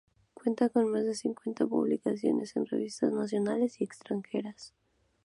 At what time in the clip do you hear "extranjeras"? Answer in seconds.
3.83-4.73